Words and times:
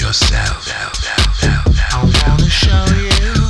Yourself. 0.00 0.66
I 1.92 2.02
wanna 2.02 2.48
show. 2.50 2.84
You 2.96 3.43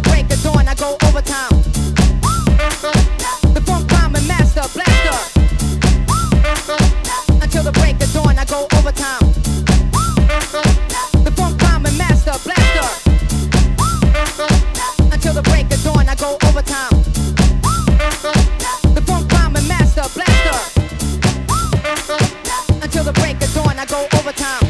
the 0.00 0.10
break 0.10 0.30
of 0.30 0.42
dawn, 0.42 0.68
I 0.68 0.74
go 0.74 0.96
overtime. 1.06 1.62
The 3.52 3.60
funk 3.66 3.90
master 4.28 4.62
blaster. 4.74 5.18
Until 7.42 7.64
the 7.64 7.72
break 7.72 8.00
of 8.00 8.12
dawn, 8.12 8.38
I 8.38 8.44
go 8.44 8.68
overtime. 8.76 9.32
The 11.24 11.32
funk 11.34 11.60
master 11.98 12.36
blaster. 12.44 12.88
Until 15.10 15.34
the 15.34 15.42
break 15.42 15.66
of 15.72 15.82
dawn, 15.82 16.08
I 16.08 16.14
go 16.14 16.38
overtime. 16.46 17.02
The 18.94 19.02
funk 19.02 19.32
master 19.66 20.06
blaster. 20.14 20.58
Until 22.82 23.04
the 23.04 23.12
break 23.14 23.42
of 23.42 23.52
dawn, 23.52 23.78
I 23.78 23.84
go 23.84 24.06
overtime. 24.16 24.67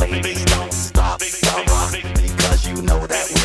baby, 0.00 0.34
don't 0.46 0.72
stop 0.72 1.18
the 1.18 1.64
rock 1.68 1.92
because 1.92 2.68
you 2.68 2.82
know 2.82 3.06
that. 3.06 3.41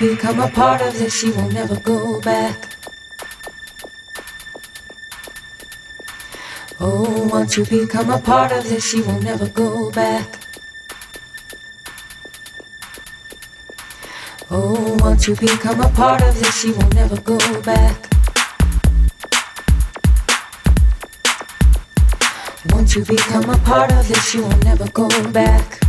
You 0.00 0.10
become 0.10 0.40
a 0.40 0.48
part 0.48 0.80
of 0.80 0.98
this, 0.98 1.22
you 1.22 1.32
will 1.34 1.50
never 1.50 1.78
go 1.80 2.20
back. 2.20 2.76
Oh, 6.80 7.28
once 7.30 7.56
you 7.56 7.64
become 7.64 8.10
a 8.10 8.18
part 8.18 8.52
of 8.52 8.64
this, 8.64 8.92
you 8.94 9.04
will 9.04 9.20
never 9.20 9.48
go 9.48 9.90
back. 9.90 10.26
Oh, 14.50 14.96
once 15.00 15.28
you 15.28 15.36
become 15.36 15.80
a 15.80 15.88
part 15.90 16.22
of 16.22 16.38
this, 16.38 16.64
you 16.64 16.72
will 16.74 16.88
never 16.90 17.20
go 17.20 17.38
back. 17.62 17.96
Once 22.70 22.96
you 22.96 23.04
become 23.04 23.50
a 23.50 23.58
part 23.58 23.92
of 23.92 24.08
this, 24.08 24.34
you 24.34 24.42
will 24.42 24.58
never 24.58 24.88
go 24.90 25.08
back. 25.30 25.83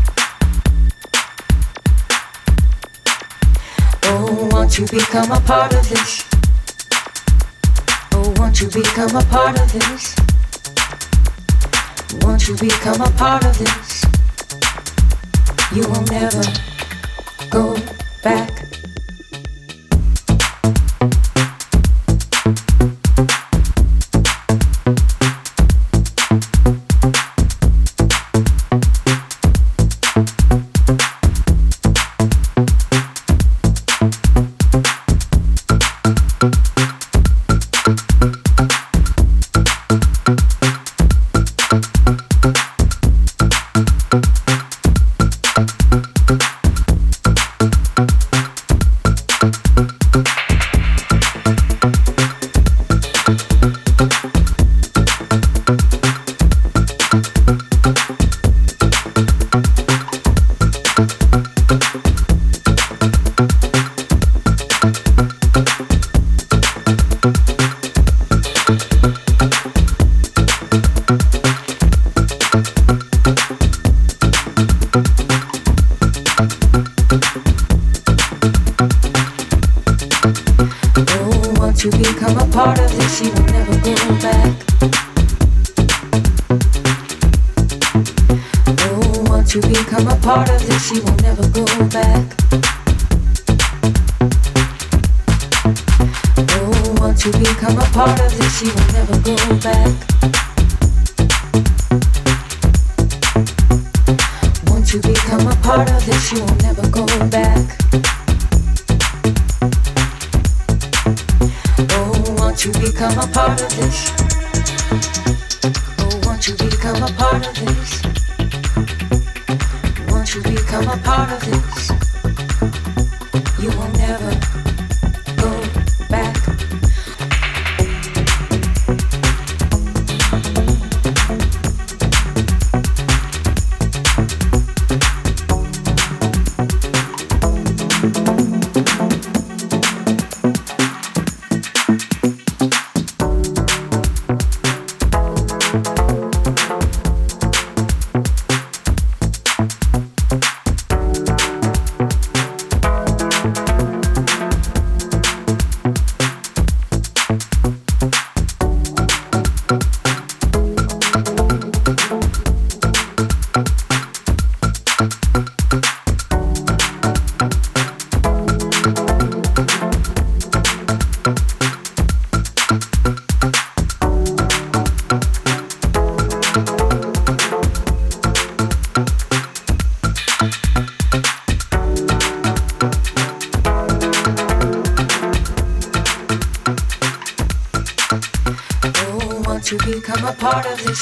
Once 4.78 4.92
you 4.92 5.00
become 5.00 5.32
a 5.32 5.40
part 5.40 5.74
of 5.74 5.88
this. 5.88 6.26
Oh, 8.12 8.34
once 8.36 8.60
you 8.60 8.68
become 8.68 9.16
a 9.16 9.24
part 9.24 9.58
of 9.58 9.72
this. 9.72 10.14
Once 12.26 12.50
you 12.50 12.58
become 12.58 13.00
a 13.00 13.10
part 13.12 13.46
of 13.46 13.58
this, 13.58 14.04
you 15.72 15.88
will 15.88 16.04
never 16.12 16.44
go 17.50 17.78
back. 18.22 18.65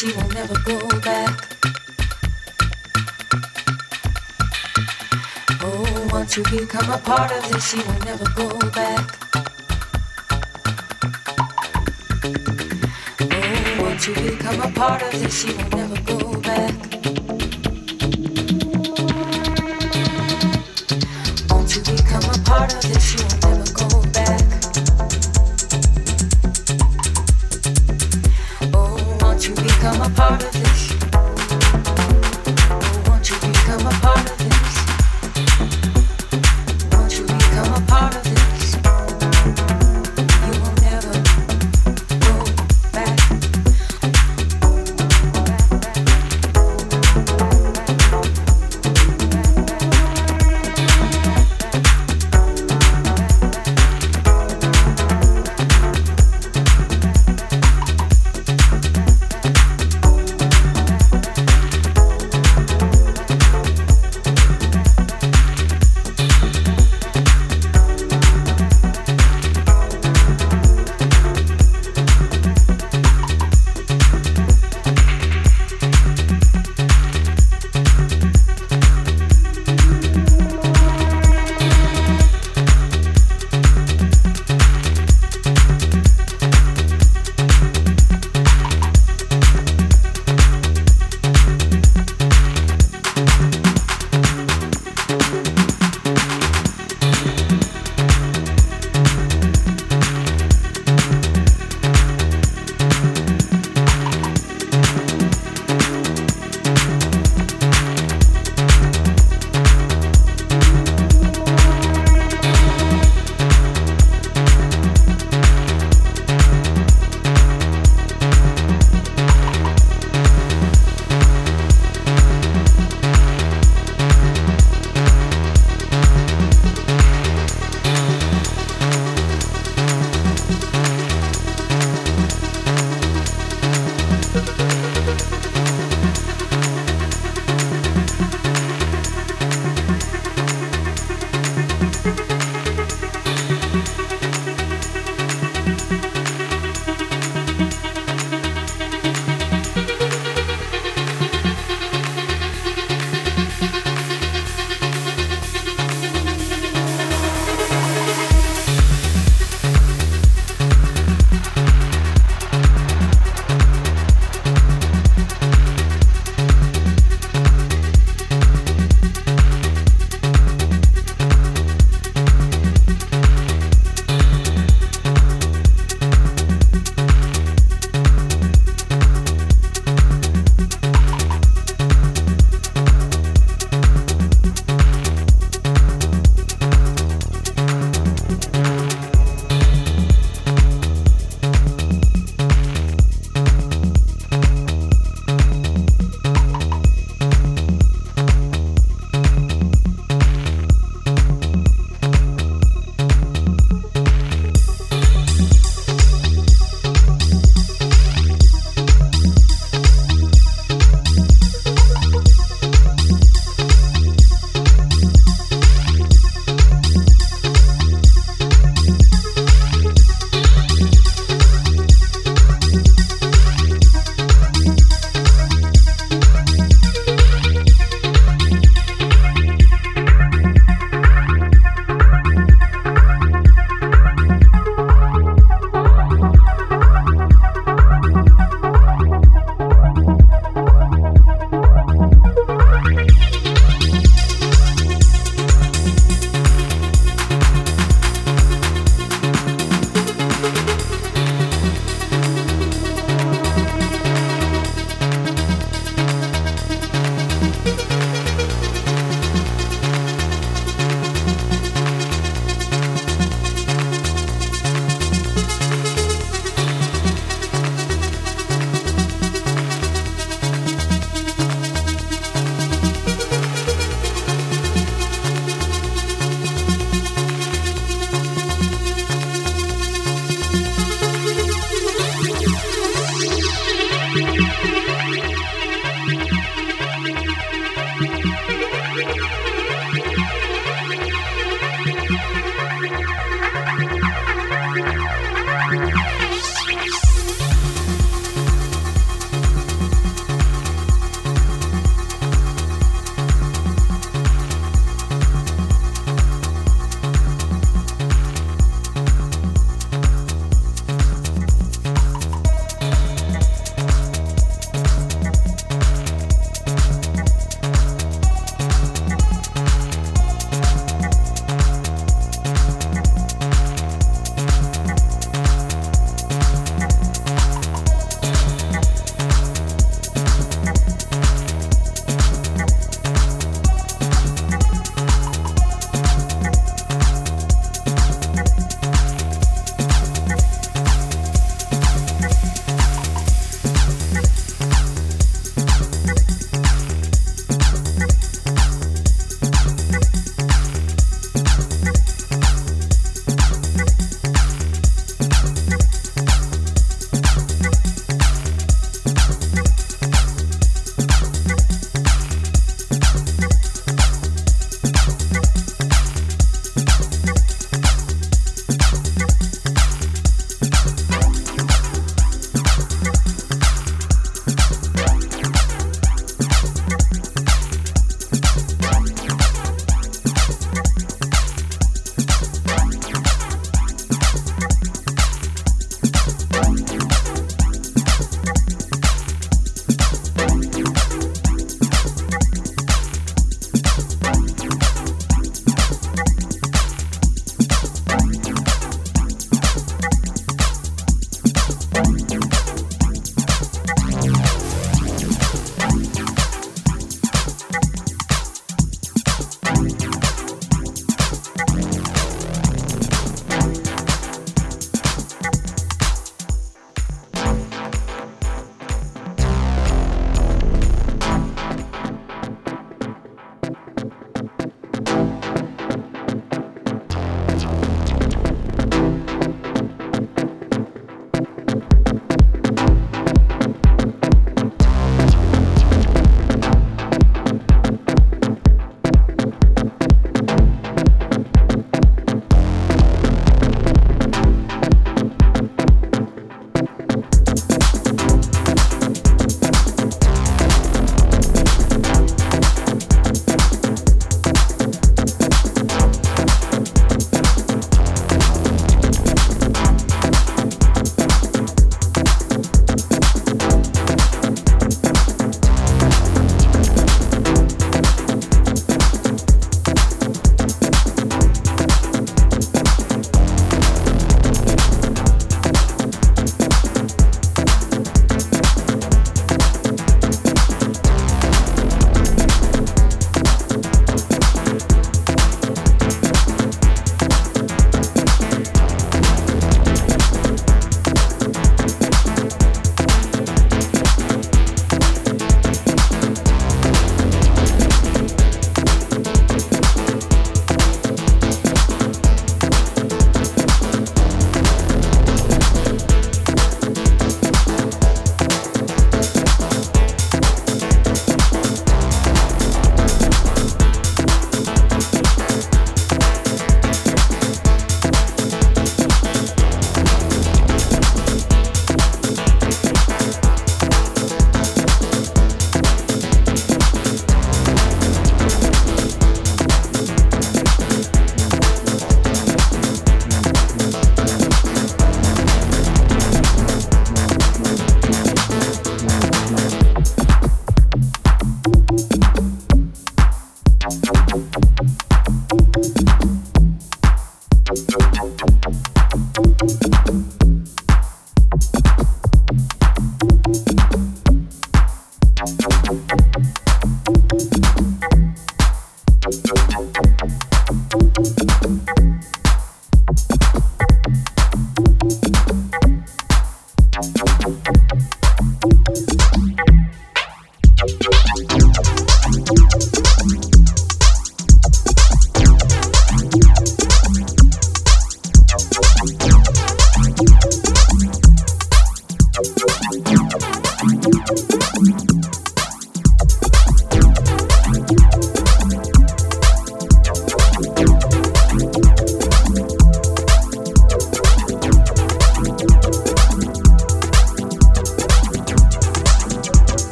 She 0.00 0.12
will 0.12 0.28
never 0.28 0.58
go 0.60 0.78
back. 1.00 1.56
Oh, 5.62 6.08
once 6.10 6.36
you 6.36 6.44
become 6.44 6.90
a 6.90 6.98
part 6.98 7.32
of 7.32 7.50
this, 7.50 7.74
you 7.74 7.82
will 7.82 7.98
never 8.04 8.24
go 8.36 8.48
back. 8.70 9.04
Oh, 13.20 13.82
once 13.82 14.06
you 14.06 14.14
become 14.14 14.60
a 14.62 14.70
part 14.72 15.02
of 15.02 15.12
this, 15.12 15.44
you 15.44 15.54
will 15.54 15.70
never 15.70 16.00
go 16.02 16.19